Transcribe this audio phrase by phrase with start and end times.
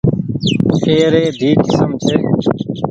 [0.87, 2.15] اي ري دئي ڪسم ڇي۔